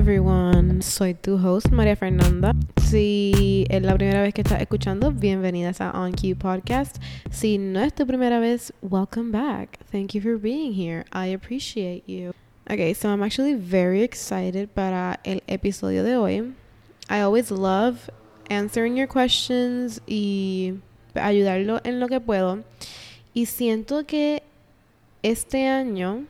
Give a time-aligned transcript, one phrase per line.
[0.00, 2.54] everyone, soy tu host María Fernanda.
[2.88, 6.96] Si es la primera vez que estás escuchando, bienvenidas a On Cue Podcast.
[7.30, 9.78] Si no es tu primera vez, welcome back.
[9.92, 11.04] Thank you for being here.
[11.12, 12.32] I appreciate you.
[12.70, 16.54] Okay, so I'm actually very excited para el episodio de hoy.
[17.10, 18.08] I always love
[18.48, 20.78] answering your questions y
[21.14, 22.64] ayudarlo en lo que puedo.
[23.34, 24.42] Y siento que
[25.22, 26.24] este año,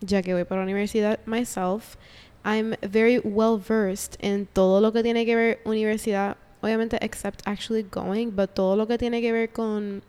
[0.00, 1.96] ya que voy para la universidad myself,
[2.44, 7.82] I'm very well versed en todo lo que tiene que ver universidad, obviamente except actually
[7.82, 10.02] going, but todo lo que tiene que ver con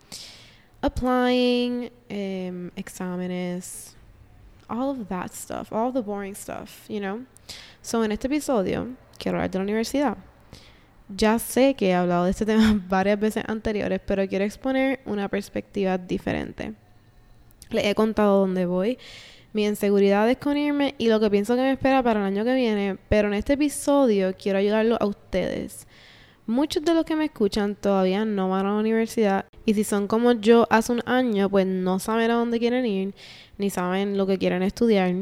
[0.82, 2.70] applying, um,
[4.68, 7.20] all of that stuff, all the boring stuff, you know.
[7.82, 8.88] So en este episodio
[9.18, 10.16] quiero hablar de la universidad.
[11.14, 15.28] Ya sé que he hablado de este tema varias veces anteriores, pero quiero exponer una
[15.28, 16.72] perspectiva diferente.
[17.70, 18.98] Les he contado dónde voy
[19.52, 22.54] mis inseguridades con irme y lo que pienso que me espera para el año que
[22.54, 25.86] viene, pero en este episodio quiero ayudarlo a ustedes.
[26.46, 30.08] Muchos de los que me escuchan todavía no van a la universidad y si son
[30.08, 33.14] como yo hace un año, pues no saben a dónde quieren ir
[33.58, 35.14] ni saben lo que quieren estudiar.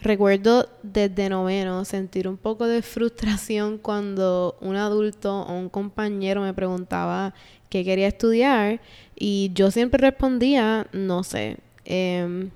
[0.00, 6.52] Recuerdo desde noveno sentir un poco de frustración cuando un adulto o un compañero me
[6.52, 7.34] preguntaba
[7.70, 8.80] qué quería estudiar
[9.16, 11.56] y yo siempre respondía, no sé.
[11.84, 12.48] Eh,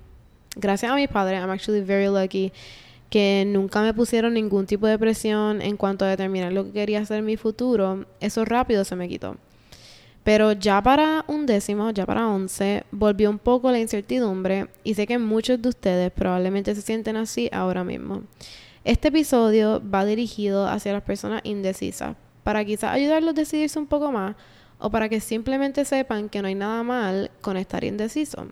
[0.59, 2.51] gracias a mis padres, I'm actually very lucky
[3.09, 6.99] que nunca me pusieron ningún tipo de presión en cuanto a determinar lo que quería
[6.99, 8.05] hacer en mi futuro.
[8.19, 9.37] Eso rápido se me quitó.
[10.23, 15.07] Pero ya para un décimo, ya para once, volvió un poco la incertidumbre y sé
[15.07, 18.23] que muchos de ustedes probablemente se sienten así ahora mismo.
[18.83, 24.11] Este episodio va dirigido hacia las personas indecisas, para quizás ayudarlos a decidirse un poco
[24.11, 24.35] más
[24.77, 28.47] o para que simplemente sepan que no hay nada mal con estar indeciso.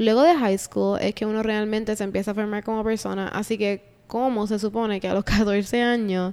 [0.00, 3.58] Luego de high school es que uno realmente se empieza a formar como persona, así
[3.58, 6.32] que ¿cómo se supone que a los 14 años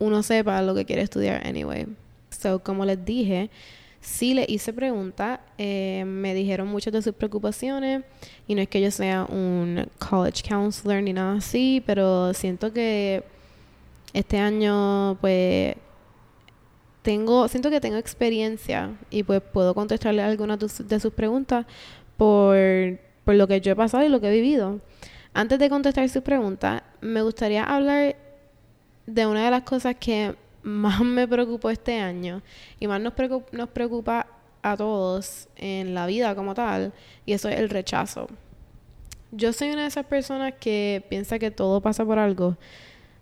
[0.00, 1.86] uno sepa lo que quiere estudiar anyway?
[2.30, 3.48] So, como les dije,
[4.00, 8.02] sí le hice preguntas, eh, me dijeron muchas de sus preocupaciones
[8.48, 13.22] y no es que yo sea un college counselor ni nada así, pero siento que
[14.12, 15.76] este año pues
[17.02, 21.66] tengo, siento que tengo experiencia y pues puedo contestarle algunas de sus preguntas
[22.16, 22.56] por,
[23.24, 24.80] por lo que yo he pasado y lo que he vivido.
[25.32, 28.16] Antes de contestar su pregunta, me gustaría hablar
[29.06, 32.42] de una de las cosas que más me preocupó este año
[32.80, 34.26] y más nos preocupa, nos preocupa
[34.62, 36.92] a todos en la vida como tal,
[37.26, 38.28] y eso es el rechazo.
[39.30, 42.56] Yo soy una de esas personas que piensa que todo pasa por algo.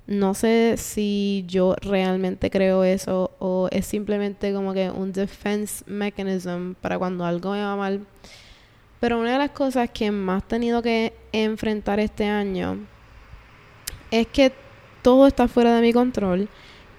[0.07, 6.75] No sé si yo realmente creo eso o es simplemente como que un defense mechanism
[6.75, 8.07] para cuando algo me va mal
[9.03, 12.87] pero una de las cosas que más he tenido que enfrentar este año
[14.13, 14.53] es que
[15.03, 16.49] todo está fuera de mi control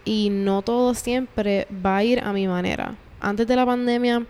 [0.03, 2.97] y no todo siempre va a ir a mi manera.
[3.21, 4.25] Antes de la pandemia,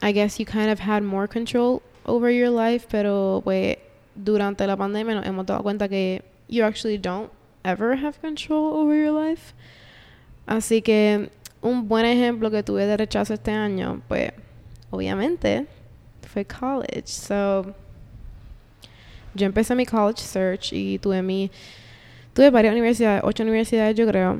[0.00, 3.76] I guess you kind of had more control over your life, pero pues
[4.14, 7.32] durante la pandemia nos hemos dado cuenta que you actually don't
[7.64, 9.54] ever have control over your life.
[10.46, 11.30] Así que
[11.62, 14.30] un buen ejemplo que tuve de rechazo este año, pues
[14.90, 15.66] obviamente
[16.32, 17.06] fue college.
[17.06, 17.74] So,
[19.34, 21.50] yo empecé mi college search y tuve mi
[22.32, 24.38] tuve varias universidades, ocho universidades yo creo,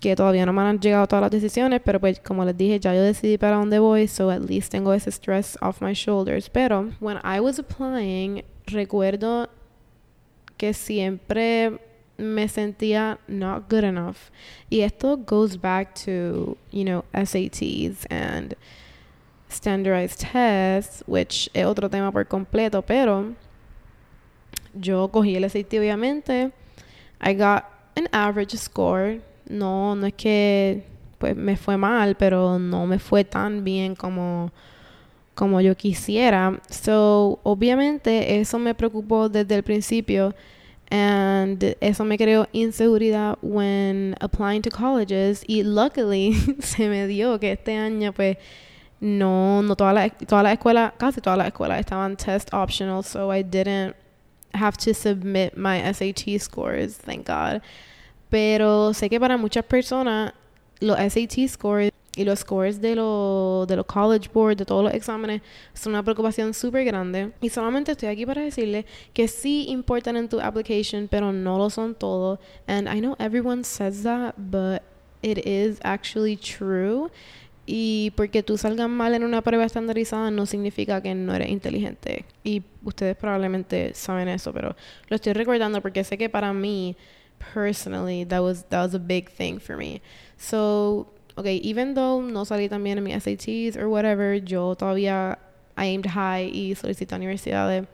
[0.00, 2.94] que todavía no me han llegado todas las decisiones, pero pues como les dije, ya
[2.94, 6.48] yo decidí para dónde voy, so at least tengo ese stress off my shoulders.
[6.48, 9.48] Pero when I was applying, recuerdo
[10.56, 11.78] que siempre
[12.18, 14.30] me sentía not good enough.
[14.70, 18.56] Y esto goes back to, you know, SATs and
[19.52, 23.32] standardized tests, which es otro tema por completo, pero
[24.74, 26.52] yo cogí el SAT obviamente.
[27.20, 27.64] I got
[27.96, 29.20] an average score.
[29.48, 30.84] No, no es que
[31.18, 34.50] pues me fue mal, pero no me fue tan bien como
[35.34, 36.60] como yo quisiera.
[36.68, 40.34] So, obviamente eso me preocupó desde el principio
[40.90, 47.52] and eso me creó inseguridad when applying to colleges y luckily se me dio que
[47.52, 48.36] este año pues
[49.02, 53.34] no, no todas las toda la escuelas, casi todas las escuelas estaban test optional, so
[53.34, 53.96] I didn't
[54.54, 57.60] have to submit my SAT scores, thank God.
[58.30, 60.32] Pero sé que para muchas personas
[60.78, 64.94] los SAT scores y los scores de, lo, de los college board, de todos los
[64.94, 65.42] exámenes,
[65.74, 67.32] son una preocupación súper grande.
[67.40, 71.70] Y solamente estoy aquí para decirle que sí importan en tu application, pero no lo
[71.70, 72.38] son todo.
[72.68, 74.82] And I know everyone says that, but
[75.22, 77.10] it is actually true.
[77.64, 82.24] Y porque tú salgas mal en una prueba estandarizada no significa que no eres inteligente.
[82.42, 84.74] Y ustedes probablemente saben eso, pero
[85.08, 86.96] lo estoy recordando porque sé que para mí
[87.54, 90.00] personally, that was that was a big thing for me.
[90.36, 95.38] So, okay, even though no salí también en mis SATs or whatever, yo todavía
[95.76, 97.86] I aimed high y solicité universidades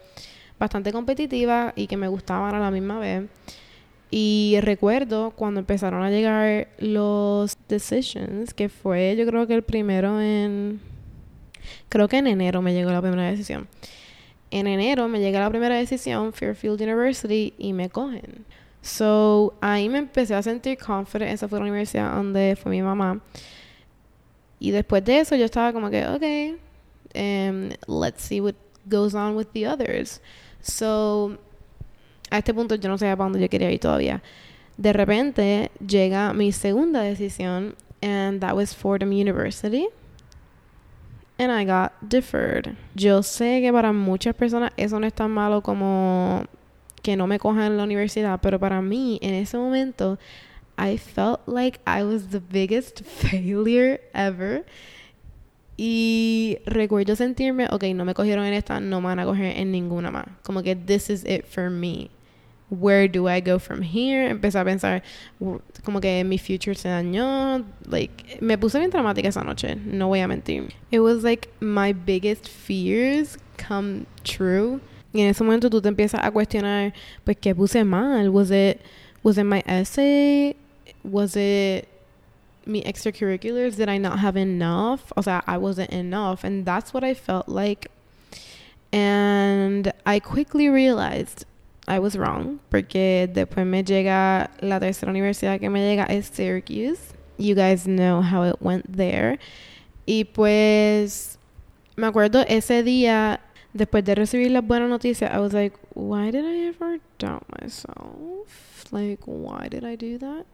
[0.58, 3.24] bastante competitivas y que me gustaban a la misma vez.
[4.10, 10.20] Y recuerdo cuando empezaron a llegar los decisions, que fue yo creo que el primero
[10.20, 10.80] en...
[11.90, 13.68] Creo que en enero me llegó la primera decisión.
[14.50, 18.46] En enero me llega la primera decisión, Fairfield University, y me cogen.
[18.80, 21.32] So, ahí me empecé a sentir confident.
[21.32, 23.20] Esa fue la universidad donde fue mi mamá.
[24.58, 26.58] Y después de eso yo estaba como que, ok,
[27.14, 27.68] um,
[28.00, 28.54] let's see what
[28.86, 30.22] goes on with the others.
[30.62, 31.38] So,
[32.30, 34.22] a este punto yo no sabía para dónde yo quería ir todavía.
[34.76, 39.88] De repente llega mi segunda decisión, and that was Fordham University.
[41.38, 42.76] And I got deferred.
[42.94, 46.44] Yo sé que para muchas personas eso no es tan malo como
[47.02, 50.18] que no me cojan en la universidad, pero para mí en ese momento
[50.76, 54.64] I felt like I was the biggest failure ever.
[55.76, 59.70] Y recuerdo sentirme, ok, no me cogieron en esta, no me van a coger en
[59.70, 60.26] ninguna más.
[60.42, 62.10] Como que this is it for me.
[62.70, 64.28] Where do I go from here?
[64.28, 65.02] Empecé a pensar,
[65.84, 67.64] como que mi future se dañó.
[67.86, 70.70] Like, me puse bien dramática esa noche, no voy a mentir.
[70.90, 74.80] It was like my biggest fears come true.
[75.14, 76.92] Y en ese momento tú te empiezas a cuestionar,
[77.24, 78.28] pues, ¿qué puse mal?
[78.28, 78.82] Was it,
[79.22, 80.54] was it my essay?
[81.02, 81.88] Was it
[82.66, 83.76] me extracurriculars?
[83.76, 85.10] Did I not have enough?
[85.16, 86.44] O sea, I wasn't enough.
[86.44, 87.90] And that's what I felt like.
[88.92, 91.46] And I quickly realized
[91.88, 92.60] I was wrong.
[92.70, 97.14] Porque después me llega la tercera universidad que me llega es Syracuse.
[97.38, 99.38] You guys know how it went there.
[100.06, 101.38] Y pues
[101.96, 103.40] me acuerdo ese día
[103.72, 108.92] después de recibir la buena noticia, I was like, why did I ever doubt myself?
[108.92, 110.46] Like, why did I do that?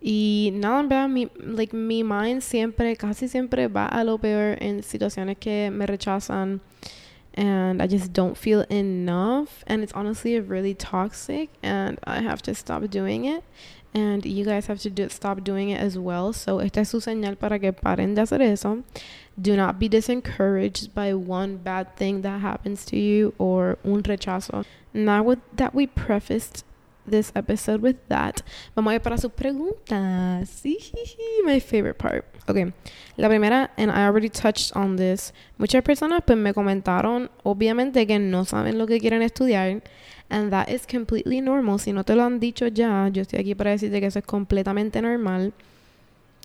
[0.00, 4.56] Y nada, en verdad, mi, like, mi mind siempre, casi siempre va a lo peor
[4.60, 6.60] en situaciones que me rechazan.
[7.34, 9.64] And I just don't feel enough.
[9.66, 11.50] And it's honestly really toxic.
[11.62, 13.44] And I have to stop doing it.
[13.92, 16.32] And you guys have to do, stop doing it as well.
[16.32, 18.84] So, esta es su señal para que paren de hacer eso.
[19.40, 24.64] Do not be disencouraged by one bad thing that happens to you or un rechazo.
[24.94, 26.64] Now, with that, we prefaced
[27.06, 28.42] this episode with that.
[28.74, 30.62] Vamos a ir para sus preguntas.
[31.44, 32.24] My favorite part.
[32.48, 32.72] Okay.
[33.16, 35.32] La primera, and I already touched on this.
[35.58, 39.82] Muchas personas pues me comentaron, obviamente, que no saben lo que quieren estudiar.
[40.28, 41.78] And that is completely normal.
[41.78, 44.24] Si no te lo han dicho ya, yo estoy aquí para decirte que eso es
[44.24, 45.52] completamente normal.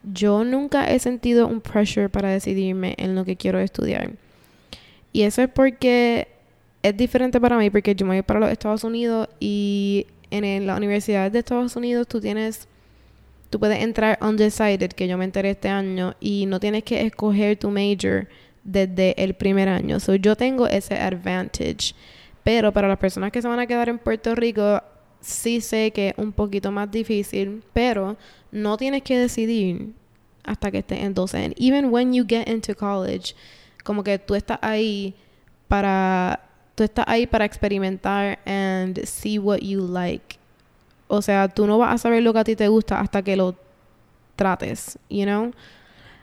[0.03, 4.11] Yo nunca he sentido un pressure para decidirme en lo que quiero estudiar.
[5.11, 6.27] Y eso es porque
[6.83, 10.05] es diferente para mí, porque yo me voy para los Estados Unidos y
[10.43, 12.67] en la Universidad de Estados Unidos tú tienes,
[13.49, 17.57] tú puedes entrar undecided, que yo me enteré este año, y no tienes que escoger
[17.57, 18.27] tu major
[18.63, 19.99] desde el primer año.
[19.99, 21.93] So yo tengo ese advantage.
[22.43, 24.81] Pero para las personas que se van a quedar en Puerto Rico,
[25.19, 28.17] sí sé que es un poquito más difícil, pero
[28.51, 29.93] no tienes que decidir
[30.43, 31.43] hasta que estés en 12.
[31.43, 33.35] And even when you get into college,
[33.83, 35.15] como que tú estás ahí
[35.67, 36.39] para
[36.75, 40.37] tú estás ahí para experimentar and see what you like.
[41.07, 43.35] O sea, tú no vas a saber lo que a ti te gusta hasta que
[43.35, 43.55] lo
[44.35, 45.51] trates, you know?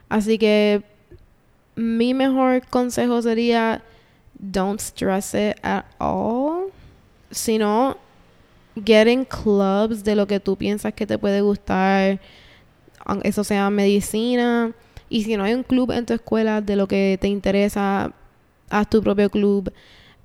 [0.08, 0.82] Así que
[1.74, 3.82] mi mejor consejo sería
[4.38, 6.70] don't stress it at all,
[7.30, 7.96] sino
[8.84, 12.20] get in clubs de lo que tú piensas que te puede gustar,
[13.22, 14.72] eso sea medicina,
[15.08, 18.12] y si no hay un club en tu escuela de lo que te interesa,
[18.68, 19.72] haz tu propio club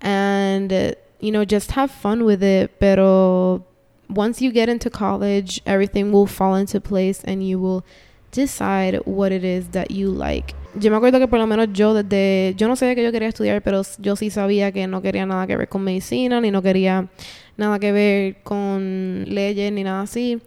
[0.01, 2.80] and uh, you know just have fun with it.
[2.80, 3.63] Pero
[4.10, 7.84] once you get into college everything will fall into place and you will
[8.32, 10.54] decide what it is that you like.
[10.80, 13.30] Yo me acuerdo que por lo menos yo desde yo no sabía que yo quería
[13.30, 16.62] estudiar pero yo sí sabía que no quería nada que ver con medicina ni no
[16.62, 17.08] quería
[17.58, 20.39] nada que ver con leyes ni nada así.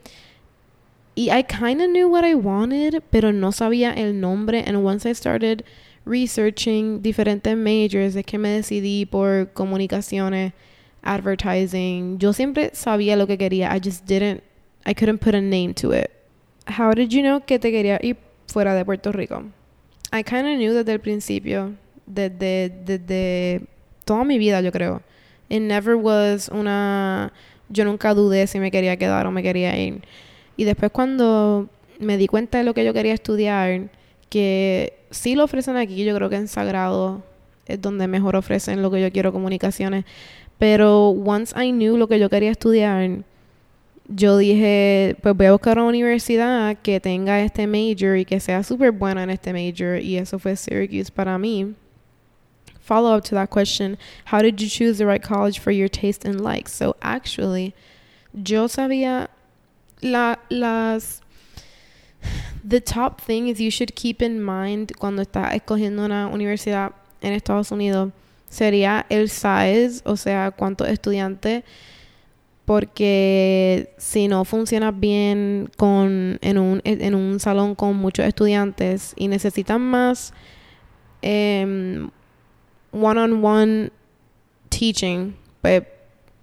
[1.16, 4.62] Y I kind of knew what I wanted pero no sabía el nombre.
[4.66, 5.64] And once I started
[6.10, 10.52] researching diferentes majors es que me decidí por comunicaciones,
[11.02, 12.18] advertising.
[12.18, 13.74] Yo siempre sabía lo que quería.
[13.74, 14.42] I just didn't,
[14.84, 16.10] I couldn't put a name to it.
[16.66, 18.16] How did you know que te quería ir
[18.48, 19.44] fuera de Puerto Rico?
[20.12, 21.74] I kind of knew desde el principio,
[22.06, 23.62] desde, desde
[24.04, 25.02] toda mi vida, yo creo.
[25.48, 27.32] It never was una.
[27.68, 30.02] Yo nunca dudé si me quería quedar o me quería ir.
[30.56, 31.68] Y después, cuando
[32.00, 33.90] me di cuenta de lo que yo quería estudiar,
[34.28, 37.22] que sí lo ofrecen aquí, yo creo que en Sagrado
[37.66, 40.04] es donde mejor ofrecen lo que yo quiero, comunicaciones.
[40.58, 43.24] Pero once I knew lo que yo quería estudiar,
[44.08, 48.62] yo dije, pues voy a buscar una universidad que tenga este major y que sea
[48.62, 50.00] súper buena en este major.
[50.00, 51.74] Y eso fue Syracuse para mí.
[52.80, 53.96] Follow up to that question
[54.32, 56.72] How did you choose the right college for your taste and likes?
[56.72, 57.72] So, actually,
[58.34, 59.28] yo sabía
[60.02, 61.22] la, las.
[62.68, 67.70] The top things you should keep in mind cuando estás escogiendo una universidad en Estados
[67.70, 68.12] Unidos
[68.48, 71.64] sería el size, o sea, cuántos estudiantes
[72.70, 79.26] porque si no funciona bien con, en, un, en un salón con muchos estudiantes y
[79.26, 80.32] necesitan más
[81.20, 82.08] em,
[82.92, 83.90] one-on-one
[84.68, 85.82] teaching, pues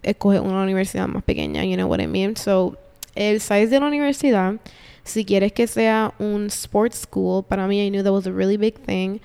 [0.04, 2.36] escoge una universidad más pequeña, you know what I mean?
[2.36, 2.78] So,
[3.16, 4.56] el size de la universidad,
[5.08, 8.58] si quieres que sea un sports school, para mí I knew that was a really
[8.58, 9.20] big thing.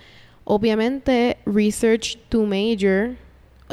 [0.44, 3.16] Obviamente, research tu major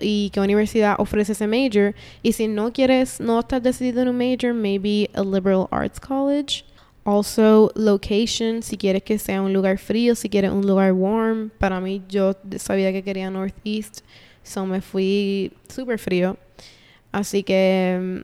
[0.02, 1.94] y qué universidad ofrece ese major.
[2.24, 6.66] Y si no quieres, no estás decidido en un major, maybe a liberal arts college.
[7.06, 11.50] Also, location, si quieres que sea un lugar frío, si quieres un lugar warm.
[11.58, 14.02] Para mí, yo sabía que quería Northeast,
[14.44, 16.38] so me fui súper frío.
[17.12, 18.24] Así que,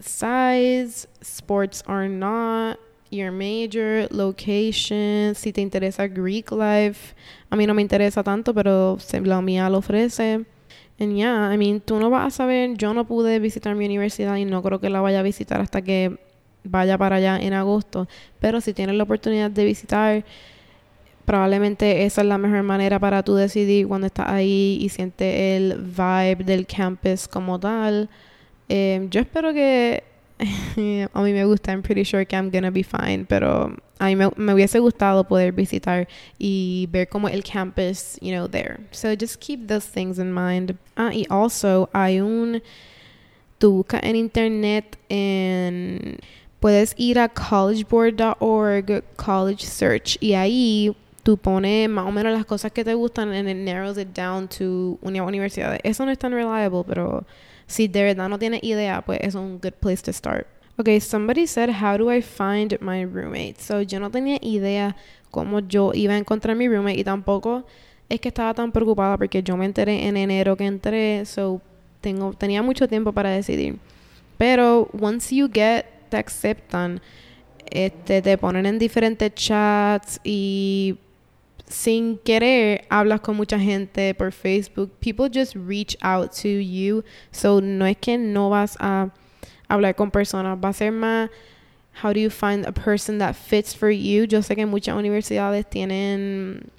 [0.00, 2.78] size, sports are not
[3.16, 7.14] your major, location, si te interesa Greek life.
[7.50, 10.44] A mí no me interesa tanto, pero la mía lo ofrece.
[10.98, 14.36] And yeah, I mean, tú no vas a saber, yo no pude visitar mi universidad
[14.36, 16.18] y no creo que la vaya a visitar hasta que
[16.64, 18.08] vaya para allá en agosto.
[18.40, 20.24] Pero si tienes la oportunidad de visitar,
[21.24, 25.78] probablemente esa es la mejor manera para tú decidir cuando estás ahí y sientes el
[25.78, 28.08] vibe del campus como tal.
[28.68, 30.02] Eh, yo espero que
[31.14, 34.16] a mí me gusta, I'm pretty sure que I'm gonna be fine, pero a mí
[34.16, 36.06] me, hubiese gustado poder visitar
[36.38, 38.80] y ver como el campus, you know, there.
[38.90, 40.76] So just keep those things in mind.
[40.96, 42.62] Ah, y also hay un,
[43.58, 46.18] tú buscas en internet en,
[46.60, 52.72] puedes ir a collegeboard.org, college search, y ahí tú pones más o menos las cosas
[52.72, 55.78] que te gustan and it narrows it down to una universidad.
[55.82, 57.24] Eso no es tan reliable, pero
[57.66, 60.46] si de verdad no tienes idea, pues es un good place to start.
[60.78, 63.56] Okay, somebody said, how do I find my roommate?
[63.58, 64.94] So, yo no tenía idea
[65.30, 67.64] cómo yo iba a encontrar mi roommate y tampoco
[68.08, 71.60] es que estaba tan preocupada porque yo me enteré en enero que entré, so
[72.00, 73.78] tengo, tenía mucho tiempo para decidir.
[74.38, 77.00] Pero once you get, te aceptan,
[77.70, 80.98] este, te ponen en diferentes chats y
[81.68, 84.90] sin querer hablas con mucha gente por Facebook.
[85.00, 87.04] People just reach out to you.
[87.32, 89.10] So no es que no vas a
[89.68, 91.30] hablar con personas, va a ser más
[92.02, 94.26] how do you find a person that fits for you.
[94.26, 96.70] Yo sé que muchas universidades tienen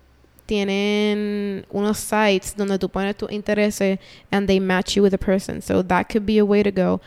[0.45, 3.99] tienen unos sites donde tú pones tus intereses
[4.31, 5.61] and they match you with a person.
[5.61, 7.01] So that could be a way to go.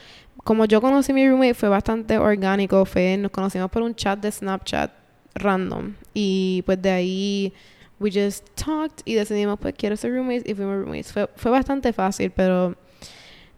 [0.44, 4.20] Como yo conocí a mi roommate fue bastante orgánico, fue nos conocimos por un chat
[4.20, 4.99] de Snapchat
[5.34, 5.94] random.
[6.14, 7.52] Y pues de ahí
[7.98, 11.12] we just talked y decidimos pues quiero ser roommates y fuimos roommates.
[11.12, 12.74] Fue, fue bastante fácil, pero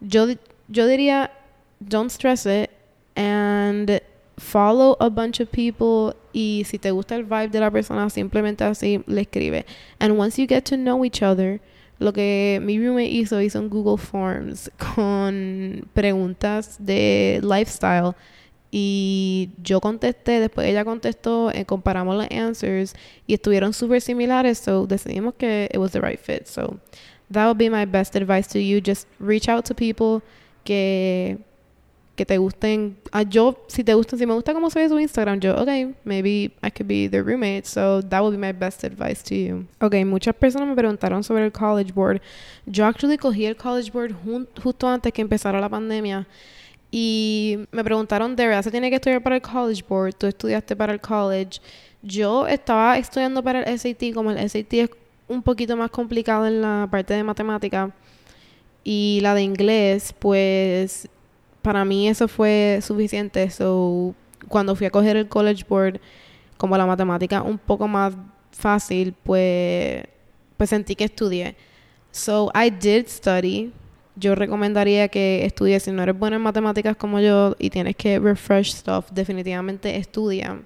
[0.00, 0.26] yo,
[0.68, 1.30] yo diría
[1.80, 2.70] don't stress it
[3.16, 4.00] and
[4.38, 8.64] follow a bunch of people y si te gusta el vibe de la persona simplemente
[8.64, 9.64] así le escribe.
[9.98, 11.60] And once you get to know each other,
[11.98, 18.14] lo que mi roommate hizo, hizo un Google Forms con preguntas de lifestyle
[18.74, 22.94] y yo contesté, después ella contestó, eh, comparamos las answers
[23.26, 26.46] y estuvieron súper similares, so decidimos que it was the right fit.
[26.46, 26.78] So
[27.30, 28.80] that would be my best advice to you.
[28.82, 30.22] Just reach out to people
[30.64, 31.36] que,
[32.16, 32.96] que te gusten.
[33.12, 35.94] Ah, yo, si te gustan, si me gusta cómo se ve su Instagram, yo, ok,
[36.04, 37.66] maybe I could be their roommate.
[37.66, 39.66] So that would be my best advice to you.
[39.82, 42.22] Ok, muchas personas me preguntaron sobre el College Board.
[42.64, 44.14] Yo actually cogí el College Board
[44.62, 46.26] justo antes que empezara la pandemia.
[46.94, 50.14] Y me preguntaron, ¿de verdad se tiene que estudiar para el College Board?
[50.14, 51.58] ¿Tú estudiaste para el college?
[52.02, 54.90] Yo estaba estudiando para el SAT, como el SAT es
[55.26, 57.90] un poquito más complicado en la parte de matemática
[58.84, 61.08] y la de inglés, pues
[61.62, 63.48] para mí eso fue suficiente.
[63.48, 64.14] So,
[64.48, 65.98] cuando fui a coger el College Board,
[66.58, 68.12] como la matemática un poco más
[68.50, 70.04] fácil, pues,
[70.58, 71.56] pues sentí que estudié.
[72.10, 73.72] So, I did study
[74.16, 75.84] yo recomendaría que estudies.
[75.84, 80.60] Si no eres buena en matemáticas como yo y tienes que refresh stuff, definitivamente estudia.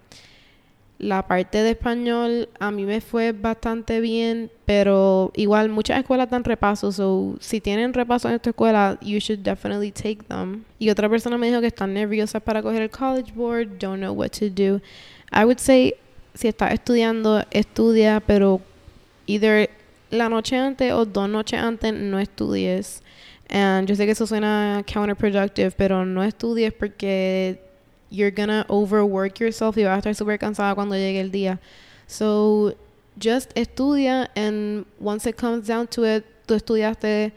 [0.99, 6.43] La parte de español a mí me fue bastante bien, pero igual muchas escuelas dan
[6.43, 10.65] repasos, so si tienen repasos en tu escuela, you should definitely take them.
[10.79, 14.15] Y otra persona me dijo que están nerviosas para coger el college board, don't know
[14.15, 14.81] what to do.
[15.31, 15.95] I would say
[16.33, 18.63] si estás estudiando, estudia, pero
[19.27, 19.69] either
[20.11, 23.03] la noche antes o dos noches antes no estudies.
[23.49, 27.59] And yo sé que eso suena counterproductive, pero no estudies porque
[28.11, 31.61] you're gonna overwork yourself y vas a estar súper cansada cuando llegue el día.
[32.07, 32.75] So,
[33.19, 37.33] just estudia and once it comes down to it, tú estudiaste,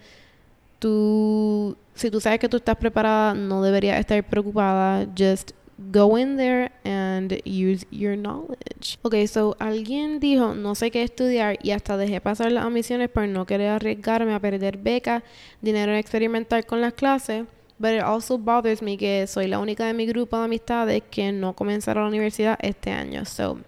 [0.79, 5.07] tú, si tú sabes que tú estás preparada, no deberías estar preocupada.
[5.15, 5.51] Just
[5.91, 8.97] go in there and use your knowledge.
[9.01, 13.27] Ok, so alguien dijo, no sé qué estudiar y hasta dejé pasar las admisiones por
[13.27, 15.23] no querer arriesgarme a perder beca,
[15.61, 17.45] dinero en experimentar con las clases.
[17.79, 21.31] But it also bothers me que soy la única de mi grupo de amistades que
[21.31, 23.23] no comenzaron la universidad este año.
[23.23, 23.59] So,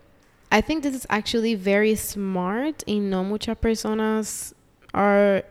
[0.52, 4.54] I think this is actually very smart y no muchas personas
[4.92, 5.46] are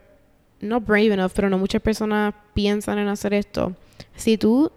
[0.61, 3.75] not brave enough, pero no muchas personas piensan en hacer esto.
[4.15, 4.71] Si tú,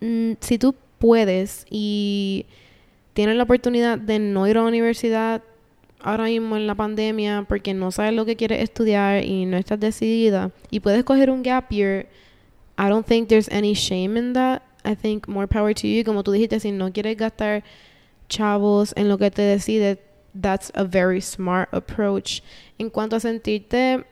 [0.00, 2.46] mm, si tú puedes y
[3.14, 5.42] tienes la oportunidad de no ir a la universidad
[5.98, 9.80] ahora mismo en la pandemia porque no sabes lo que quieres estudiar y no estás
[9.80, 12.06] decidida y puedes coger un gap year,
[12.78, 14.62] I don't think there's any shame in that.
[14.84, 16.04] I think more power to you.
[16.04, 17.62] Como tú dijiste, si no quieres gastar
[18.28, 19.98] chavos en lo que te decides,
[20.40, 22.42] that's a very smart approach.
[22.78, 24.04] En cuanto a sentirte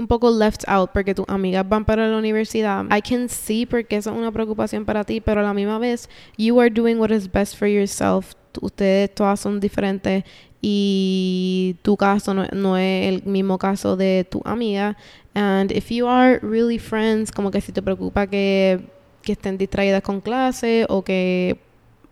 [0.00, 3.96] un poco left out porque tus amigas van para la universidad, I can see porque
[3.96, 7.10] eso es una preocupación para ti, pero a la misma vez, you are doing what
[7.10, 8.34] is best for yourself.
[8.60, 10.24] Ustedes todas son diferentes
[10.60, 14.96] y tu caso no, no, es el mismo caso de tu amiga.
[15.34, 18.80] And if you are really friends, como que si te preocupa que,
[19.22, 21.58] que estén distraídas con clase o que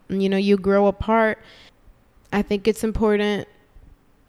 [0.09, 1.39] you know, you grow apart,
[2.33, 3.49] I think it's important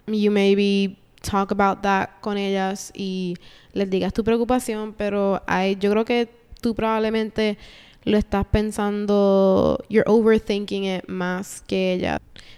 [0.07, 3.35] you maybe talk about that con ellas y
[3.73, 6.29] les digas tu preocupación, pero hay, yo creo que
[6.61, 7.57] tú probablemente
[8.03, 12.17] lo estás pensando, you're overthinking it más que ella.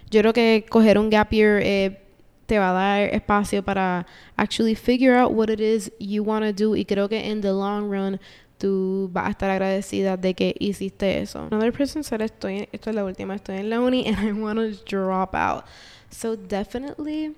[0.09, 2.01] Yo creo que coger un gap year eh,
[2.45, 6.51] te va a dar espacio para actually figure out what it is you want to
[6.51, 8.19] do y creo que in the long run
[8.57, 11.47] tú vas a estar agradecida de que hiciste eso.
[11.50, 14.59] Another person said, estoy, esto es la última, estoy en la uni and I want
[14.59, 15.63] to drop out.
[16.11, 17.33] So definitely,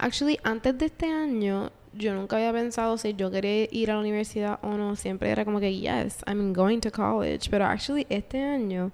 [0.00, 4.00] actually, antes de este año, yo nunca había pensado si yo quería ir a la
[4.00, 4.96] universidad o no.
[4.96, 7.50] Siempre era como que, yes, I'm going to college.
[7.50, 8.90] Pero actually, este año,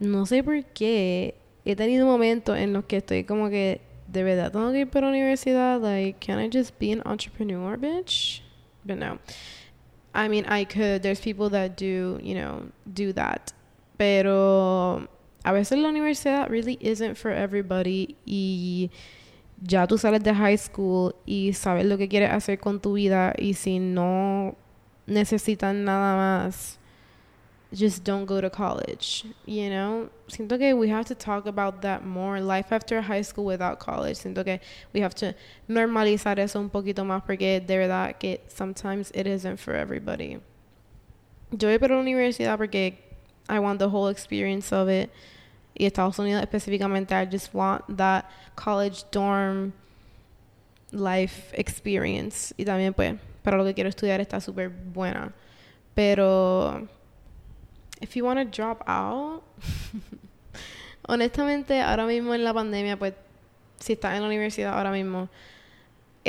[0.00, 4.52] no sé por qué, he tenido momentos en los que estoy como que, de verdad,
[4.52, 5.80] tengo que ir para la universidad.
[5.80, 8.40] Like, can I just be an entrepreneur, bitch?
[8.84, 9.18] But no.
[10.14, 11.02] I mean, I could.
[11.02, 13.52] There's people that do, you know, do that.
[13.98, 15.08] Pero
[15.44, 18.90] a veces la universidad really isn't for everybody y
[19.62, 23.34] ya tú sales de high school y sabes lo que quieres hacer con tu vida
[23.38, 24.54] y si no
[25.06, 26.78] necesitan nada más
[27.72, 30.08] just don't go to college, you know?
[30.28, 32.40] Siento que we have to talk about that more.
[32.40, 34.16] Life after high school without college.
[34.16, 34.60] Siento que
[34.92, 35.34] we have to
[35.68, 40.38] normalizar eso un poquito más porque de verdad que sometimes it isn't for everybody.
[41.50, 42.98] Yo voy para la universidad porque
[43.48, 45.10] I want the whole experience of it.
[45.78, 49.72] Y Estados Unidos específicamente, I just want that college dorm
[50.90, 52.54] life experience.
[52.56, 55.32] Y también pues, para lo que quiero estudiar está súper buena.
[55.94, 56.88] Pero
[58.00, 59.42] if you want to drop out,
[61.08, 63.14] honestamente, ahora mismo en la pandemia, pues,
[63.78, 65.28] si estás en la universidad ahora mismo,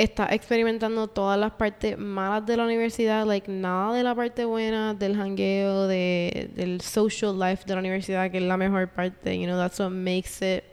[0.02, 4.94] estás experimentando todas las partes malas de la universidad, like nada de la parte buena
[4.94, 9.46] del hangueo, de, del social life de la universidad, que es la mejor parte, you
[9.46, 10.64] know, that's what makes it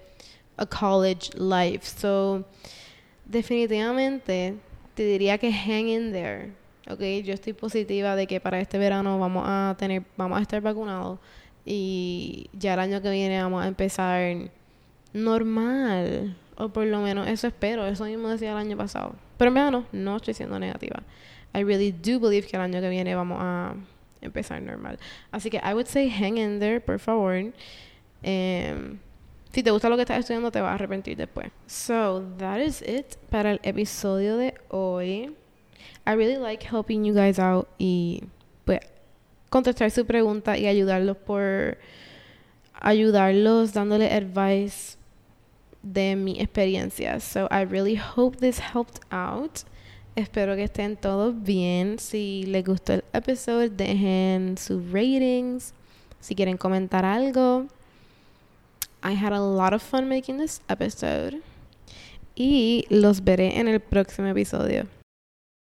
[0.58, 1.86] a college life.
[1.86, 2.46] So,
[3.26, 4.56] definitivamente,
[4.94, 9.20] te diría que hang in there ok, yo estoy positiva de que para este verano
[9.20, 11.20] vamos a tener, vamos a estar vacunados
[11.66, 14.36] y ya el año que viene vamos a empezar
[15.14, 19.16] normal, o por lo menos eso espero, eso mismo decía el año pasado.
[19.38, 21.04] Pero en verano no estoy siendo negativa.
[21.54, 23.76] I really do believe que el año que viene vamos a
[24.22, 25.00] empezar normal.
[25.32, 27.36] Así que I would say hang in there, por favor.
[28.24, 29.00] Um,
[29.52, 31.50] si te gusta lo que estás estudiando, te vas a arrepentir después.
[31.68, 35.34] So, that is it para el episodio de hoy.
[36.06, 38.24] I really like helping you guys out y
[38.66, 38.80] pues
[39.50, 41.78] contestar su pregunta y ayudarlos por
[42.74, 44.98] ayudarlos dándole advice
[45.86, 47.20] de mi experiencia.
[47.20, 49.64] So I really hope this helped out.
[50.16, 52.00] Espero que estén todos bien.
[52.00, 55.74] Si les gustó el episodio, dejen sus ratings.
[56.20, 57.68] Si quieren comentar algo.
[59.04, 61.42] I had a lot of fun making this episode.
[62.36, 64.88] Y los veré en el próximo episodio.